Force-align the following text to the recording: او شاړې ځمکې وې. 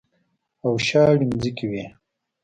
او 0.63 0.71
شاړې 0.87 1.25
ځمکې 1.41 1.65
وې. 1.71 1.85